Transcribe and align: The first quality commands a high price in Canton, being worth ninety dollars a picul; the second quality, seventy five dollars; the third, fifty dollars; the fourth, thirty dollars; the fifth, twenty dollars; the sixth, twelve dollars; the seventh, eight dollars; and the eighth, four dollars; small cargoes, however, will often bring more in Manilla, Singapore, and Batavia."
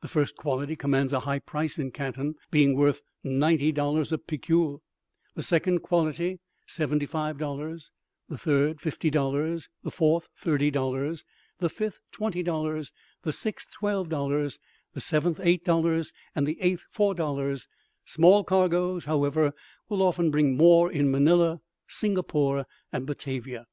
The 0.00 0.08
first 0.08 0.36
quality 0.36 0.74
commands 0.74 1.12
a 1.12 1.20
high 1.20 1.38
price 1.40 1.78
in 1.78 1.90
Canton, 1.90 2.36
being 2.50 2.76
worth 2.76 3.02
ninety 3.22 3.72
dollars 3.72 4.10
a 4.10 4.16
picul; 4.16 4.80
the 5.34 5.42
second 5.42 5.80
quality, 5.80 6.40
seventy 6.66 7.04
five 7.04 7.36
dollars; 7.36 7.90
the 8.26 8.38
third, 8.38 8.80
fifty 8.80 9.10
dollars; 9.10 9.68
the 9.82 9.90
fourth, 9.90 10.30
thirty 10.34 10.70
dollars; 10.70 11.26
the 11.58 11.68
fifth, 11.68 12.00
twenty 12.10 12.42
dollars; 12.42 12.90
the 13.22 13.34
sixth, 13.34 13.70
twelve 13.70 14.08
dollars; 14.08 14.58
the 14.94 15.00
seventh, 15.02 15.40
eight 15.42 15.62
dollars; 15.62 16.10
and 16.34 16.46
the 16.46 16.58
eighth, 16.62 16.86
four 16.90 17.14
dollars; 17.14 17.68
small 18.06 18.44
cargoes, 18.44 19.04
however, 19.04 19.52
will 19.90 20.00
often 20.00 20.30
bring 20.30 20.56
more 20.56 20.90
in 20.90 21.10
Manilla, 21.10 21.60
Singapore, 21.86 22.64
and 22.90 23.06
Batavia." 23.06 23.66